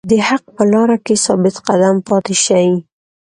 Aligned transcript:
د 0.09 0.11
حق 0.27 0.43
په 0.55 0.63
لاره 0.71 0.97
کې 1.05 1.15
ثابت 1.25 1.55
قدم 1.67 1.95
پاتې 2.07 2.35
شئ. 2.43 2.69